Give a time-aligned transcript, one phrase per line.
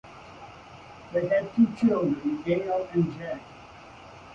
[1.13, 3.39] They had two children: Gail and Jay.